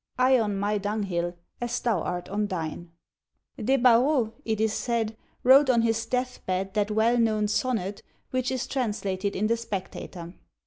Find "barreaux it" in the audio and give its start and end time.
3.77-4.59